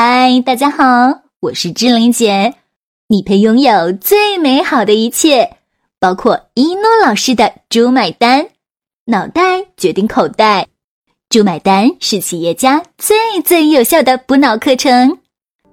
[0.00, 2.54] 嗨，大家好，我是志玲姐。
[3.08, 5.56] 你配拥有最美好的一切，
[5.98, 8.50] 包括一诺老师的“猪买单”，
[9.06, 10.68] 脑袋决定口袋
[11.28, 15.18] ，“猪买单”是企业家最最有效的补脑课程。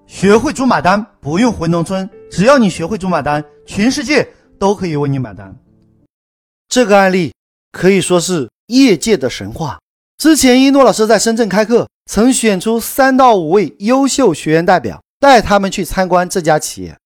[0.07, 5.55] 学会“猪买单”，不用回农村，只要你学会“猪买单”，全世界都可以为你买单。
[6.68, 7.32] 这个案例
[7.71, 9.78] 可以说是业界的神话。
[10.18, 11.88] 之前一诺老师在深圳开课。
[12.06, 16.98] 曾选出三到五位优秀学员代表，带他们去参观这家企业。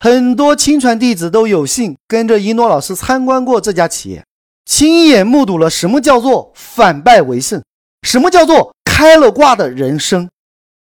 [0.00, 4.24] 很多亲传弟子都有幸跟着一诺老师参观过这家企业，
[4.64, 7.62] 亲眼目睹了什么叫做反败为胜，
[8.02, 10.28] 什么叫做开了挂的人生。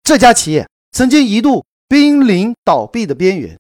[0.04, 3.58] 这家企业曾经一度濒临倒闭的边缘，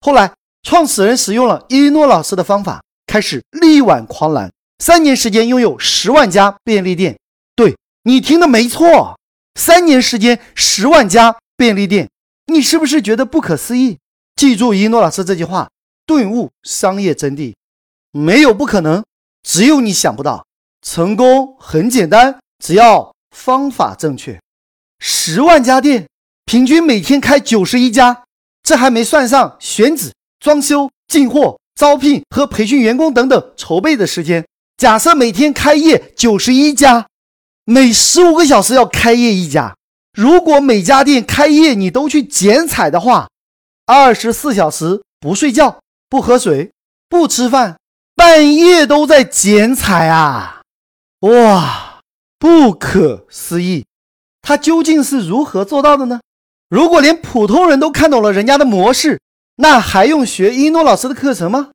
[0.00, 7.16] 后来创始人使用了一诺老师的方法，开始力挽狂澜，三年时间拥有十万家便利店。
[7.56, 9.17] 对你听的没错。
[9.58, 12.08] 三年时间，十万家便利店，
[12.46, 13.98] 你是不是觉得不可思议？
[14.36, 15.68] 记住一诺老师这句话，
[16.06, 17.54] 顿悟商业真谛。
[18.12, 19.04] 没有不可能，
[19.42, 20.46] 只有你想不到。
[20.80, 24.40] 成功很简单，只要方法正确。
[25.00, 26.06] 十万家店，
[26.44, 28.22] 平均每天开九十一家，
[28.62, 34.46] 这还没算上选址、装修、进货、招聘和培训员工等等筹备的时间。
[34.76, 37.08] 假设每天开业九十一家。
[37.70, 39.76] 每十五个小时要开业一家，
[40.14, 43.28] 如果每家店开业你都去剪彩的话，
[43.84, 46.72] 二十四小时不睡觉、不喝水、
[47.10, 47.76] 不吃饭，
[48.16, 50.62] 半夜都在剪彩啊！
[51.20, 52.00] 哇，
[52.38, 53.84] 不可思议！
[54.40, 56.20] 他究竟是如何做到的呢？
[56.70, 59.20] 如果连普通人都看懂了人家的模式，
[59.56, 61.72] 那还用学一诺老师的课程吗？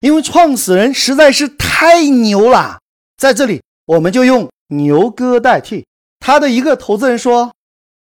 [0.00, 2.80] 因为创始人实在是太牛了，
[3.16, 4.50] 在这里我们就用。
[4.68, 5.86] 牛哥代替
[6.20, 7.52] 他的一个投资人说：“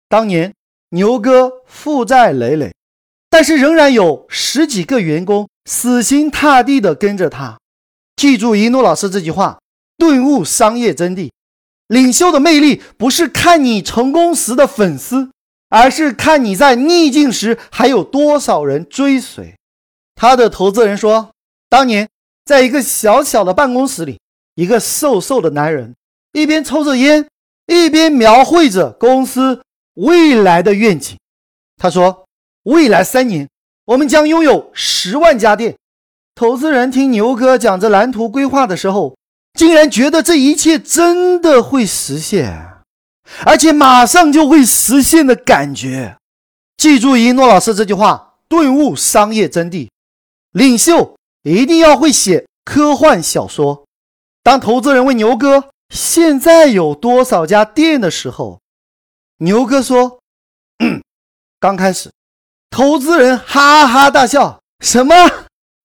[0.09, 0.53] 当年
[0.89, 2.73] 牛哥负债累累，
[3.29, 7.57] 但是仍然有十几个员工死心塌地的跟着他。
[8.15, 9.59] 记住一诺老师这句话，
[9.97, 11.29] 顿悟商业真谛。
[11.88, 15.29] 领袖的魅力不是看你成功时的粉丝，
[15.69, 19.56] 而是看你在逆境时还有多少人追随。”
[20.16, 21.29] 他的投资人说
[21.69, 22.09] ：“当年
[22.44, 24.19] 在一个小小的办公室里，
[24.56, 25.94] 一个瘦瘦的男人。”
[26.33, 27.27] 一边抽着烟，
[27.65, 29.61] 一边描绘着公司
[29.95, 31.17] 未来的愿景。
[31.77, 32.25] 他说
[32.63, 33.49] ：“未来三年，
[33.85, 35.75] 我们将拥有十万家店。”
[36.35, 39.15] 投资人听牛哥讲这蓝图规划的时候，
[39.53, 42.83] 竟然觉得这一切真的会实现，
[43.45, 46.17] 而且马上就会实现的感觉。
[46.77, 49.89] 记住一诺老师这句话，顿悟商业真谛：
[50.51, 53.85] 领袖一定要会写科幻小说。
[54.44, 55.69] 当投资人问牛哥。
[55.90, 58.59] 现在有多少家店的时候，
[59.38, 60.20] 牛哥说
[61.59, 62.12] ：“刚开始。”
[62.70, 65.16] 投资人哈哈大笑：“什么？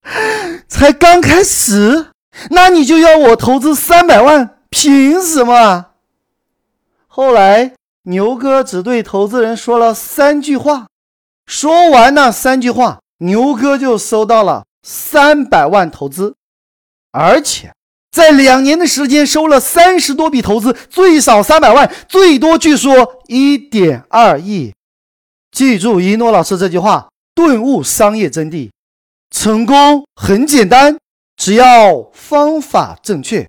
[0.68, 2.08] 才刚开始？
[2.50, 4.58] 那你就要我投资三百万？
[4.68, 5.92] 凭什么？”
[7.06, 7.74] 后来，
[8.04, 10.88] 牛哥只对投资人说了三句话。
[11.46, 16.34] 说完那三句话，牛哥就收到了三百万投资，
[17.12, 17.72] 而且。
[18.12, 24.74] 在两年的时间收了三十多笔投资，最少三百万，最多据说一点二亿。
[25.50, 28.70] 记住一诺老师这句话，顿悟商业真谛：
[29.30, 30.98] 成功很简单，
[31.36, 33.48] 只要方法正确。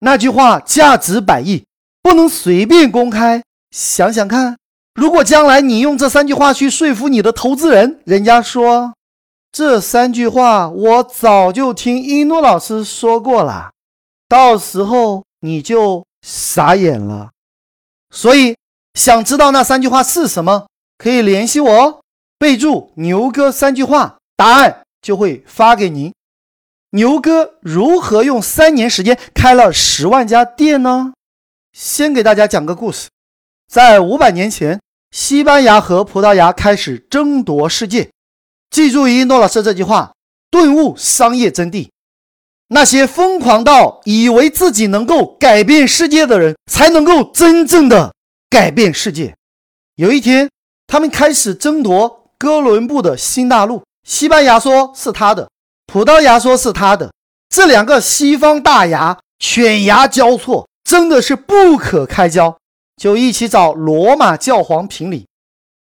[0.00, 1.64] 那句话价值百亿，
[2.02, 3.40] 不能随便公开。
[3.70, 4.56] 想想看，
[4.94, 8.94] 如果将来你用这三句话去说服你的投资人，人家说
[9.52, 13.70] 这三句话我早就听一诺老师说过了。
[14.28, 17.30] 到时候你就傻眼了，
[18.10, 18.56] 所以
[18.94, 20.66] 想知道那三句话是什么，
[20.98, 22.00] 可以联系我哦。
[22.38, 26.12] 备注“牛哥”三句话，答案就会发给您。
[26.90, 31.12] 牛哥如何用三年时间开了十万家店呢？
[31.72, 33.08] 先给大家讲个故事，
[33.68, 38.10] 在五百年前，西班牙和葡萄牙开始争夺世界。
[38.70, 40.12] 记住一诺老师这句话，
[40.50, 41.88] 顿悟商业真谛。
[42.68, 48.12] 那些疯狂到以为自己能够改变世界的人，才能够真正的
[48.50, 49.34] 改变世界。
[49.94, 50.50] 有一天，
[50.86, 53.82] 他们开始争夺哥伦布的新大陆。
[54.06, 55.48] 西班牙说是他的，
[55.86, 57.12] 葡萄牙说是他的。
[57.48, 62.58] 这两个西方大牙犬牙交错，真的是不可开交，
[62.96, 65.26] 就一起找罗马教皇评理。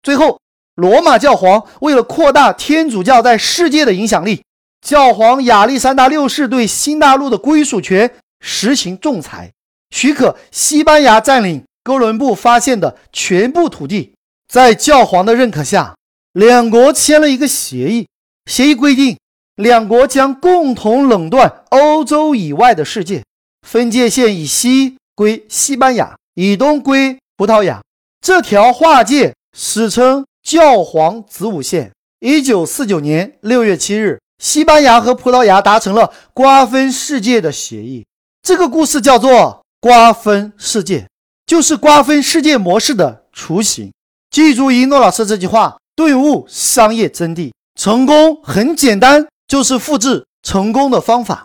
[0.02, 0.38] 最后，
[0.74, 4.42] 罗马教皇为了扩大天主教在世界的影响力。
[4.84, 8.10] 教皇亚历山大六世对新大陆的归属权
[8.40, 9.50] 实行仲裁，
[9.88, 14.12] 许可西班牙占领哥伦布发现的全部土地，
[14.46, 15.96] 在教皇的认可下，
[16.34, 18.06] 两国签了一个协议。
[18.44, 19.16] 协议规定，
[19.56, 23.24] 两国将共同垄断欧洲以外的世界，
[23.66, 27.80] 分界线以西归西班牙，以东归葡萄牙。
[28.20, 31.90] 这条划界史称教皇子午线。
[32.20, 38.04] 一九四九年六月七日，西班牙和葡萄牙达成了瓜分世界的协议。
[38.42, 41.08] 这个故事叫做“瓜分世界”，
[41.46, 43.92] 就是瓜分世界模式的雏形。
[44.30, 47.52] 记住一诺老师这句话，顿悟商业真谛。
[47.78, 51.44] 成功很简单，就是复制成功的方法。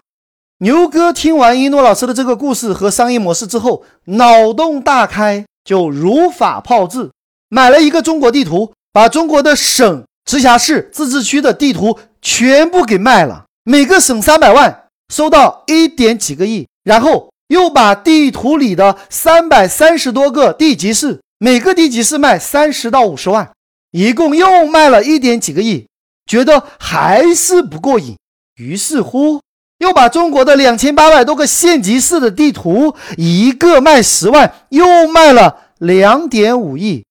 [0.60, 7.12] 牛哥听完一诺老师的这个故事和商业模式之后，脑洞大开，就如法炮制，
[7.48, 16.68] 买了一个中国地图，把中国的省、直辖市、自治区的地图全部给卖了，每个省三百万，收到一点几个亿。
[16.84, 23.50] 然后又把地图里的三百三十多个地级市，每个地级市卖三十到五十万，
[23.90, 25.88] 一共又卖了一点几个亿。
[26.28, 28.16] 觉得还是不过瘾，
[28.58, 29.42] 于是乎
[29.80, 37.04] 又把中国的两千八百多个县级市的地图，一个卖十万，又卖了两点五亿。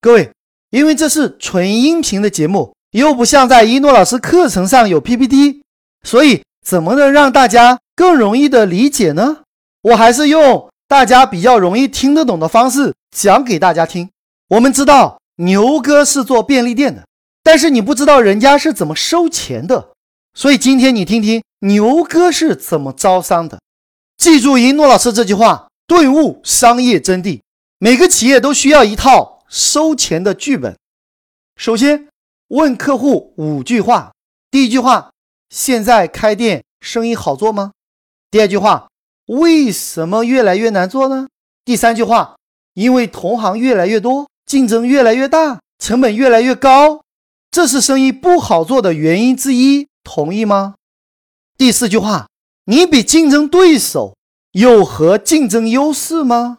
[0.00, 0.30] 各位，
[0.70, 5.62] 因为这是纯音频的节目，又不像在一诺老师课程上有 PPT，
[6.04, 9.38] 所以怎么能让大家更容易的理解呢？
[9.82, 14.08] 我还是用大家比较容易听得懂的方式讲给大家听。
[14.48, 17.02] 我们知道牛哥是做便利店的。
[17.42, 19.88] 但是你不知道人家是怎么收钱的，
[20.34, 23.58] 所以今天你听听牛哥是怎么招商的。
[24.18, 27.40] 记住一诺老师这句话，顿悟商业真谛。
[27.78, 30.78] 每个企业都需要一套收钱的剧本。
[31.56, 32.08] 首先
[32.48, 34.12] 问客户五句话：
[34.50, 35.10] 第一句话，
[35.50, 37.72] 现在开店生意好做吗？
[38.30, 38.88] 第二句话，
[39.26, 41.28] 为什么越来越难做呢？
[41.64, 42.36] 第三句话，
[42.74, 47.02] 因为同行越来越多，竞争越来越大，成本越来越高。
[47.50, 50.76] 这是生意不好做的原因之一，同意吗？
[51.58, 52.28] 第四句话，
[52.66, 54.16] 你比竞争对手
[54.52, 56.58] 有何竞争优势吗？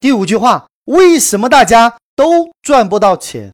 [0.00, 3.52] 第五句话，为什么大家都赚不到钱？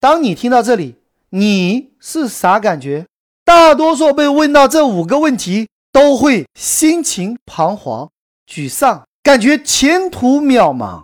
[0.00, 0.96] 当你听到这里，
[1.30, 3.06] 你是啥感觉？
[3.44, 8.10] 大多数被问到这五个问题，都会心情彷徨、
[8.46, 11.02] 沮丧，感觉前途渺茫。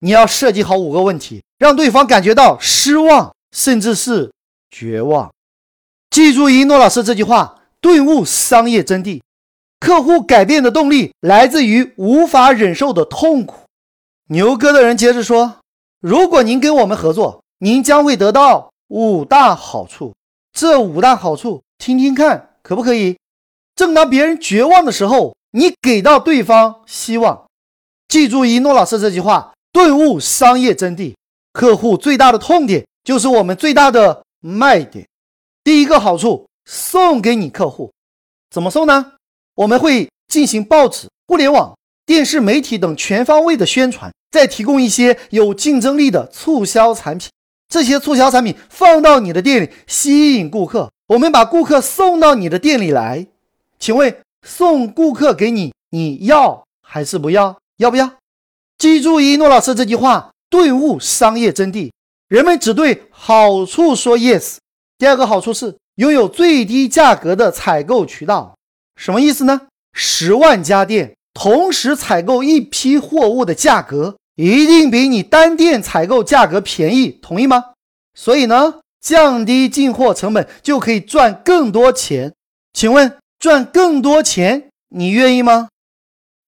[0.00, 4.32] 你要设计好五个问题，让对方感觉到失望，甚至是。
[4.72, 5.34] 绝望，
[6.10, 9.20] 记住一诺老师这句话，顿悟商业真谛。
[9.80, 13.64] 客户改变的动力来自于无法忍受的痛苦。
[14.28, 15.56] 牛哥的人接着说
[16.00, 20.14] ：“如果您跟我们合作，您将会得到五大好处。
[20.52, 23.18] 这五大好处，听听看可不可以？
[23.74, 27.46] 正当别人绝望的时候，你给到对方希望。
[28.08, 31.14] 记住一诺老师这句话，顿悟商业真谛。
[31.52, 35.06] 客户最大的痛点就是我们最大的。”卖点，
[35.62, 37.92] 第一个好处送给你客户，
[38.48, 39.12] 怎么送呢？
[39.54, 41.76] 我们会进行报纸、互联网、
[42.06, 47.28] 电视媒体等全方位的宣传，再提供一些有竞争力的促销产品。
[47.68, 50.90] 这些促销产品放到你的店里，吸引顾客。
[51.08, 53.26] 我们把顾客送到你的店里来，
[53.78, 54.16] 请问
[54.46, 57.58] 送顾客给你，你要还是不要？
[57.76, 58.10] 要不要？
[58.78, 61.90] 记住一诺老师这句话，顿悟商业真谛。
[62.28, 64.56] 人们只对好处说 yes。
[64.98, 68.54] 第二个好处是拥有最低价格的采购渠道，
[68.96, 69.62] 什么意思呢？
[69.92, 77.72] 十万家店同时采购一批货物的价格，一定比你单店采购价格便宜，同意吗？
[78.14, 82.32] 所以呢，降低进货成本就可以赚更多钱。
[82.72, 85.68] 请问赚更多钱，你愿意吗？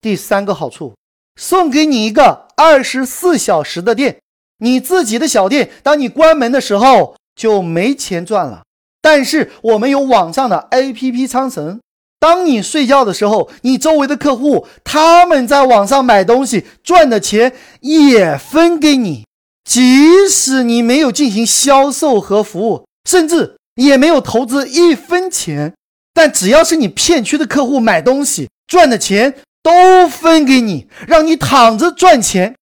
[0.00, 0.94] 第三个好处，
[1.36, 4.20] 送给你一个二十四小时的店。
[4.60, 8.62] 你自己的小店，当你关门的时候就没钱赚了。
[9.02, 11.81] 但是我们有网上的 APP 商城，
[12.22, 19.24] 当你睡觉的时候，你周围的客户他们在网上买东西赚的钱也分给你。
[19.68, 25.74] 即使你没有进行销售和服务，甚至也没有投资一分钱，
[26.14, 32.54] 但只要是你片区的客户买东西赚的钱都分给你，让你躺着赚钱。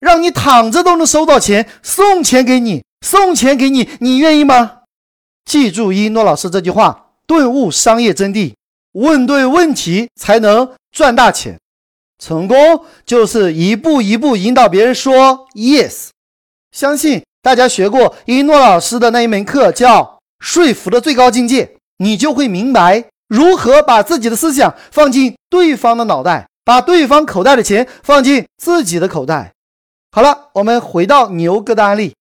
[0.00, 4.82] 让你躺着都能收到钱，送钱给你，送钱给你，你愿意吗？
[5.44, 8.54] 记住一诺老师这句话，顿悟商业真谛，
[8.98, 11.58] 问对问题才能赚大钱。
[12.18, 16.08] 成功就是一步一步引导别人说 yes。
[16.72, 29.52] 相信大家学过一诺老师的那一门课，叫说服的最高境界，你就会明白如何把自己的思想放进对方的脑袋，把对方口袋的钱放进自己的口袋。
[30.10, 32.14] 好了，我们回到牛哥的案例。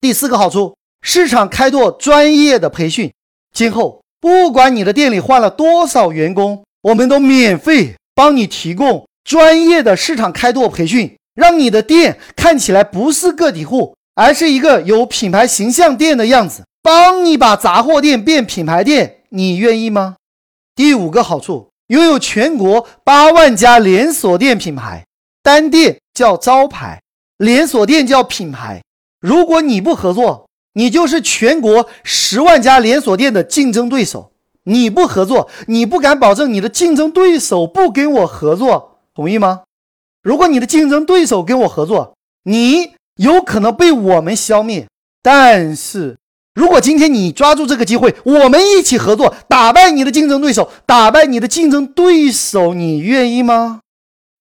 [0.00, 3.12] 第四个好处，市场开拓专业的培训。
[3.52, 19.18] 今后不管你的店里换了多少员工，我们都免费帮你提供专业的市场开拓培训，让你的店看起来不是个体户，而是一个有品牌形象店的样子，帮你把杂货店变品牌店。
[19.28, 20.16] 你愿意吗？
[20.74, 25.06] 第五个好处，拥有全国八万家连锁店品牌，
[25.40, 27.00] 单店叫招牌，
[27.38, 28.82] 连锁店叫品牌。
[29.20, 30.45] 如果你不合作，
[30.76, 34.30] 你就是全国十万家连锁店的竞争对手。
[34.64, 39.62] 你不合作，你不敢保证你的竞争对手不跟我合作，同意吗？
[40.22, 44.86] 如果你的竞争对手跟我合作，你有可能被我们消灭。
[45.22, 46.18] 但是，
[46.54, 53.80] 如果今天你抓住这个机会，我们一起合作，打败你的竞争对手，打败你的竞争对手，你愿意吗？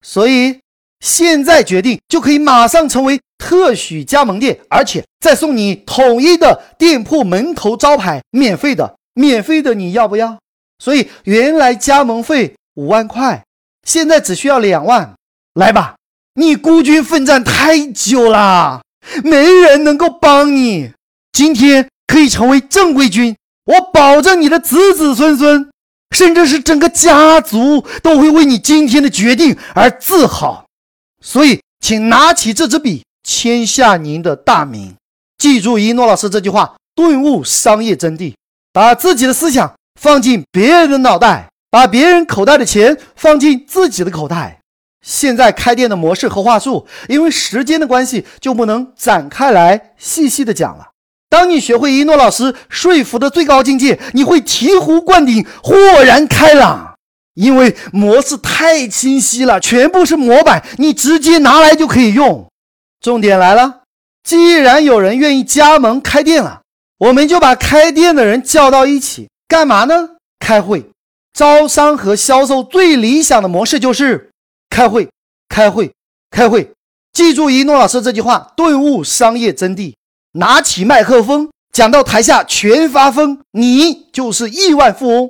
[0.01, 0.59] 所以
[1.05, 10.39] 现在决定就可以马上成为特许加盟店，而且再送你统一的店铺门头招牌，免费的，免费的，你要不要？
[10.79, 13.43] 所以原来加盟费五万块，
[13.87, 15.13] 现在只需要两万，
[15.53, 15.95] 来吧！
[16.33, 18.81] 你孤军奋战太久了，
[19.23, 20.91] 没人能够帮你，
[21.31, 21.87] 今天。
[22.07, 23.35] 可以成为正规军，
[23.65, 25.69] 我保证你的子子孙孙，
[26.15, 30.64] 甚至是整个家族都会为你今天的决定而自豪。
[31.25, 34.93] 所以，请拿起这支笔，签下您的大名。
[35.39, 38.35] 记住一诺老师这句话：顿悟商业真谛，
[38.71, 44.59] 把自己的思想放进别人的脑袋，把别人口袋的钱放进自己的口袋。
[45.03, 50.89] 现在开店的模式和话术，因为时间的关系，就不能展开来细细的讲了。
[51.27, 56.94] 当你学会一诺老师说服的最高境界，你会醍醐灌顶、豁然开朗，
[57.35, 62.47] 因为模式太清晰了，全部是模板，你直接拿来就可以用。
[62.99, 63.83] 重点来了，
[64.23, 66.61] 既然有人愿意加盟开店了，
[66.97, 70.09] 我们就把开店的人叫到一起，干嘛呢？
[70.39, 70.89] 开会。
[71.33, 74.31] 招商和销售最理想的模式就是
[74.69, 75.09] 开会，
[75.49, 75.91] 开会，
[76.31, 76.71] 开会。
[77.11, 79.93] 记住一诺老师这句话，顿悟商业真谛。
[80.33, 85.29] 拿起麦克风，讲到台下全发疯，你就是亿万富翁。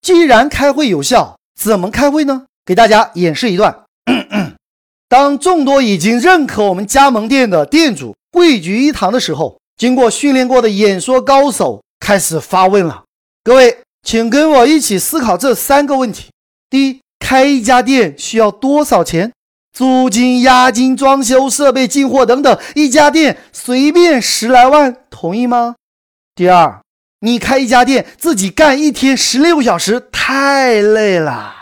[0.00, 2.44] 既然开会有效，怎么开会呢？
[2.64, 3.84] 给大家演示一段。
[5.08, 13.04] 当众多已经认可我们加盟店的店主汇聚一堂的时候，经过训练过的演说高手开始发问了。
[13.42, 16.30] 各位，请跟我一起思考这三个问题：
[16.68, 19.32] 第一，开一家店需要多少钱？
[19.72, 25.76] 租金、押金、装修、设备、进货等等，一家店随便十来万，同意吗？
[26.34, 26.80] 第二，
[27.20, 31.54] 你开一家店，自己干一天十六小时，太累了。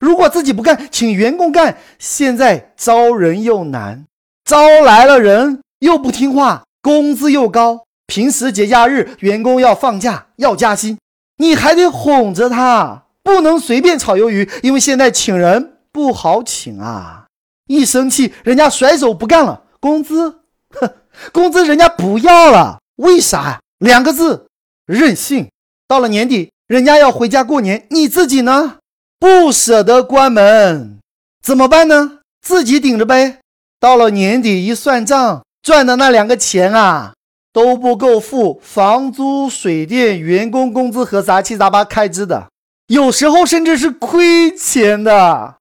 [0.00, 1.76] 如果自己不干，请员工干。
[1.98, 4.04] 现在招人又难，
[4.44, 10.98] 招来了人又不听话，工资又高，平时节假日员工要放假要加薪，
[11.36, 17.26] 你还得哄着他，不能随便炒鱿鱼，因为现在请人不好请啊。
[17.68, 20.40] 一生气，人家甩手不干了，工资，
[20.70, 20.90] 哼，
[21.32, 23.60] 工资人家不要了，为啥？
[23.78, 24.47] 两个字，
[24.88, 25.48] 任性。
[25.86, 28.78] 到了年底，人家要回家过年，你自己呢？
[29.20, 30.98] 不舍得关门，
[31.42, 32.18] 怎么办呢？
[32.40, 33.38] 自己顶着呗。
[33.78, 37.14] 到了年底一算账，赚的那两个钱啊，
[37.52, 42.48] 都不够付房租、水电、员工工资和杂七杂八开支的，
[42.86, 45.56] 有时候甚至是亏钱的。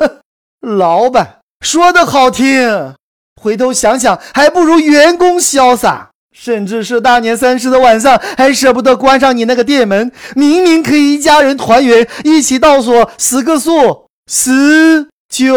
[0.00, 0.18] 哼，
[0.60, 1.38] 老板。
[1.60, 2.94] 说的好听，
[3.40, 6.10] 回头想想，还不如员工潇洒。
[6.36, 10.10] 甚至是大年三十的晚上，还舍不得关上你那个店门。
[10.34, 15.54] 明明可以一家人团圆，一起倒数十个数：十、九、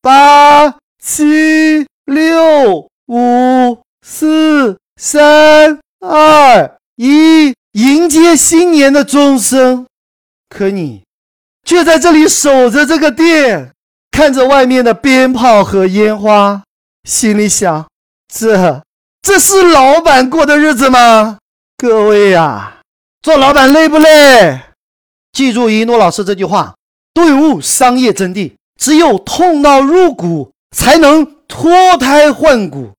[0.00, 9.86] 八、七、六、五、四、三、二、一，迎接新年的钟声。
[10.48, 11.02] 可你
[11.64, 13.72] 却在这里守着这个店。
[14.12, 16.62] 看着外面的鞭炮和烟花，
[17.04, 17.86] 心里想：
[18.32, 18.82] 这
[19.26, 21.38] 这是老板过的日子吗？
[21.76, 22.76] 各位呀，
[23.22, 24.60] 做老板累不累？
[25.32, 26.76] 记住一诺老师这句话，
[27.12, 28.52] 顿悟商业真谛。
[28.80, 32.92] 只有痛到入骨，才能脱胎换骨。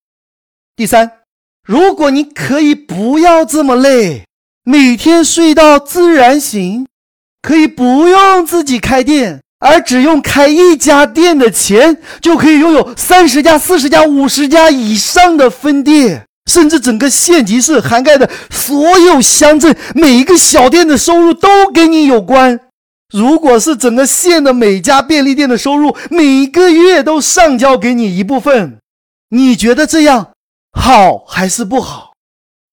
[0.76, 1.20] 第三，
[1.64, 4.26] 如果你可以不要这么累，
[4.64, 6.86] 每天睡到自然醒，
[7.42, 9.42] 可以不用自己开店。
[9.60, 22.60] 而只用开一家店的钱，就可以拥有三十家、四十家、五十家以上的分店，甚至整个县级市涵盖的所有乡镇每一个小店的收入都跟你有关。
[23.12, 28.78] 如果是整个县的每家便利店的收入，每个月都上交给你一部分，
[29.30, 30.34] 你觉得这样
[30.74, 32.12] 好还是不好？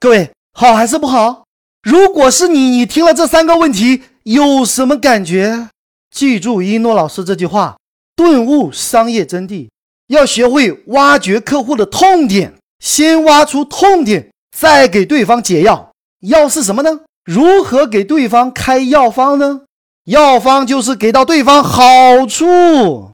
[0.00, 1.44] 各位，好还是不好？
[1.82, 5.68] 如果是你，你听了这三个问题有什么感觉？
[6.14, 7.76] 记住一诺老师这句话：
[8.14, 9.68] 顿悟商业真谛，
[10.06, 15.90] 要学会挖掘客户的痛点，先挖出痛点，再给对方解药。
[16.20, 17.00] 药是什么呢？
[17.24, 19.62] 如何给对方开药方呢？
[20.04, 23.10] 药方就是给到对方好处。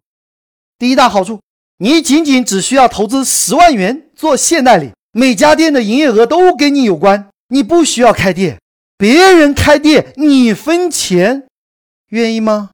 [0.78, 1.40] 第一大好处，
[1.78, 4.90] 你仅仅只需要投资十万元做现代理。
[5.12, 8.60] 每家店的营业额都跟你有关，你不需要开店，
[8.98, 11.46] 别人开店你分钱，
[12.10, 12.68] 愿意吗？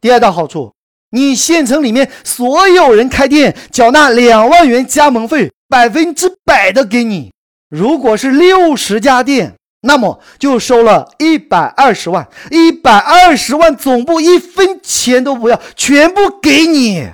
[0.00, 0.72] 第二大好处，
[1.10, 7.32] 你县城里面所有人开店缴纳两万元加盟费，百分之百的给你。
[7.68, 17.10] 如果是六十家店，那么就收了一百二十万，一百二十万总部一分钱都不要，全部给你，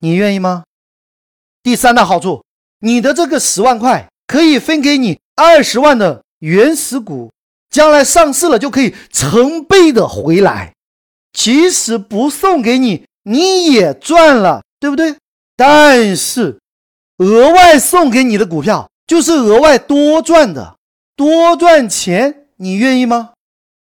[0.00, 0.64] 你愿意吗？
[1.62, 2.42] 第三大好处。
[2.82, 7.30] 你的这个十万块可以分给你二十万的原始股，
[7.70, 10.72] 将来上市了就可以成倍的回来。
[11.32, 15.16] 即使不送给你，你也赚了，对不对？
[15.56, 16.58] 但是
[17.18, 20.76] 额外送给你的股票就是额外多赚的，
[21.16, 23.30] 多赚钱，你愿意吗？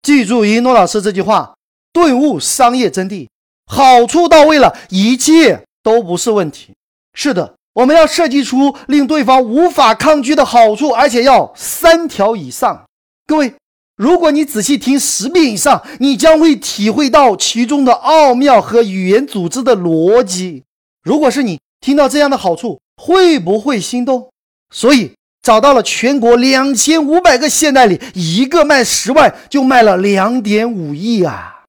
[0.02, 1.56] 记住一诺老师这句话，
[1.94, 3.28] 顿悟商业真谛，
[3.66, 6.74] 好处到位了，一切都不是问题。
[7.14, 7.56] 是的。
[7.74, 12.84] 我们要设计出令对方无法抗拒的好处，而且要三条以上。
[13.26, 13.54] 各位，
[14.00, 20.64] 如果你仔细听十遍以上，你将会体会到其中的奥妙和语言组织的逻辑。
[21.04, 24.30] 如果是你听到这样的好处，会不会心动？
[24.74, 31.66] 所以找到了全国两千五百个现代理，一个卖十万就卖了两点五亿啊！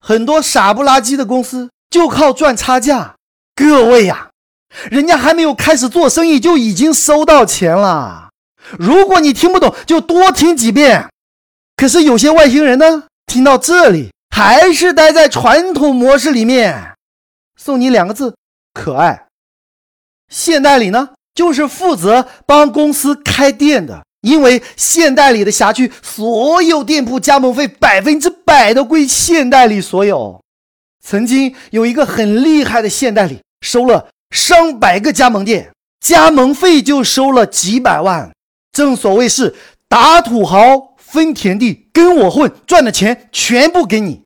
[0.00, 3.14] 很多傻不拉几的公司就靠赚差价。
[3.54, 4.30] 各位呀！
[4.90, 8.30] 人家还没有开始做生意，就已经收到钱了。
[8.76, 11.08] 如果你听不懂，就多听几遍。
[11.76, 16.94] 可是有些外星人呢，听到这里还是待在传统模式里面。
[17.60, 18.34] 送你两个字：
[18.72, 19.26] 可爱。
[20.28, 30.40] 现代理呢，就是负责帮公司开店的，因为现代理的辖区所有店铺加盟费百分之百都归现代理所有。
[31.02, 34.08] 曾经有一个很厉害的现代理，收了。
[34.30, 38.32] 上百个加盟店，加盟费就收了几百万。
[38.72, 39.54] 正所谓是
[39.88, 44.22] 打土豪分田地，跟我混赚的钱全部给你。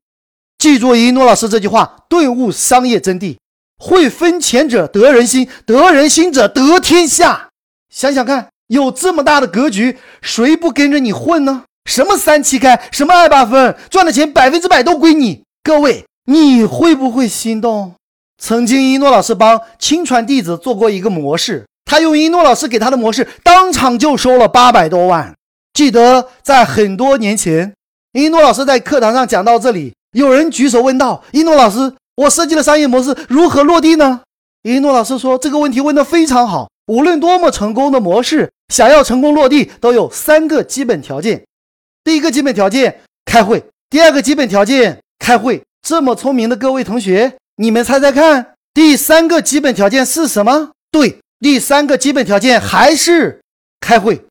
[0.56, 3.36] 记住一诺老师这句话，顿悟商业真谛。
[3.78, 7.50] 会分钱者得人心，得人心者得天下。
[7.94, 11.64] 想想看，有这么大的格局，谁不跟着你混呢？
[11.84, 15.42] 什么三七开，什么二八分，赚的钱百分之百都归你。
[15.62, 17.92] 各位，你会不会心动？
[18.42, 25.34] 曾经，一诺老师帮亲传弟子做过一个模式，他用一诺老师给他的模式，当场就收了八百多万。
[25.78, 27.72] 记得在很多年前，
[28.12, 34.22] 一诺老师在课堂上讲到这里，有人举手问道：“一诺老师，我设计的商业模式如何落地呢？”
[34.64, 36.68] 一诺老师说：“这个问题问得非常好。
[36.88, 41.44] 无论多么成功的模式，想要成功落地，都有三个基本条件。
[42.02, 45.62] 第一个基本条件，开会；第二个基本条件，开会。
[45.86, 50.72] 这么聪明的各位同学。”你们猜猜看，第三个基本条件是什么？
[50.90, 53.40] 对，第三个基本条件还是
[53.78, 54.24] 开会。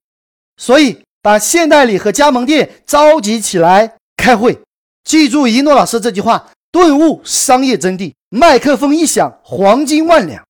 [0.58, 4.60] 所以把现代理和加盟店召集起来开会。
[5.04, 8.14] 记住一诺老师这句话：顿悟商业真谛。
[8.30, 10.44] 麦克风一响，黄金万两。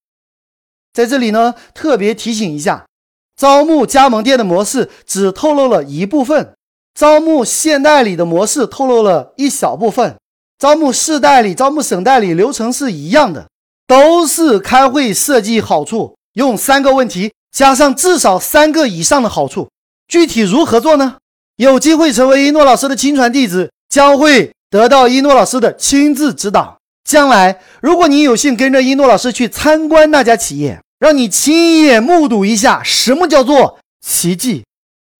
[0.93, 2.88] 在这里呢，特别提醒一下，
[3.36, 6.56] 招募加盟店的模式只透露了一部分，
[6.95, 10.15] 招募现代理的模式透露了一小部分。
[10.58, 13.47] 招募市代理、招募省代理流程是一样的，
[13.86, 19.69] 都是开会设计好处，用三个问题加上至少三个以上的好处。
[20.08, 21.17] 具体如何做呢？
[21.58, 26.78] 有机会成为一诺老师的亲传弟子，将会得到一诺老师的亲自指导。
[27.04, 34.65] 将来，如果你有幸跟着一诺老师去参观那家企业，让你亲眼目睹一下什么叫做奇迹。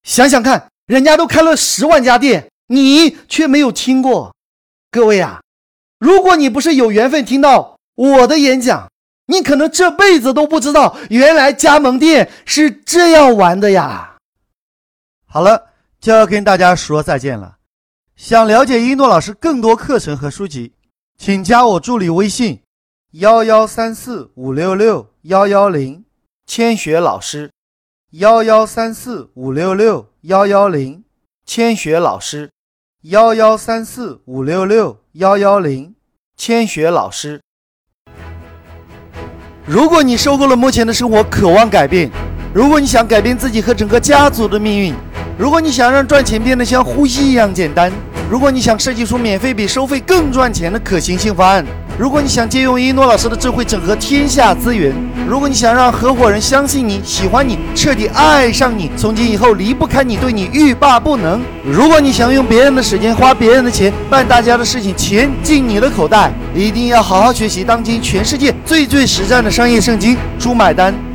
[0.04, 4.34] 想想看，人家都开了十万家店，你却没有听过。
[4.92, 5.42] 各位啊，
[6.00, 8.90] 如果你不是有缘分听到我的演讲，
[9.28, 14.17] 你可能这辈子都不知道，原来加盟店是这样玩的呀。
[15.38, 15.66] 好了，
[16.00, 17.58] 就要跟大家说再见了。
[18.16, 20.74] 想了解一诺老师更多课程和书籍，
[21.16, 22.64] 请加我助理微信：
[23.12, 26.04] 幺幺三四五六六幺幺零，
[26.48, 27.52] 千雪老师。
[28.14, 31.04] 幺幺三四五六六幺幺零，
[31.46, 32.50] 千雪老师。
[33.04, 35.94] 幺幺三四五六六幺幺零，
[36.36, 37.40] 千雪老师。
[39.68, 42.10] 如果你收获了目前的生活，渴望改变，
[42.56, 44.96] 如果你想改变自己和整个家族的命运，
[45.38, 47.92] 如果你想让赚钱变得像呼吸一样简单，
[48.28, 51.64] 如果你想设计出免费比收费更赚钱的可行性方案。
[51.96, 54.92] 如果你想借用一诺老师的智慧整合天下资源，
[55.28, 70.94] 如果你想让合伙人相信你、喜欢你、彻底爱上你，从今以后离不开你，对你欲罢不能；如果你想用别人的时间、花别人的钱办大家的事情，钱进你的口袋，一定要好好学习当今全世界最最实战的商业圣经《猪买单》，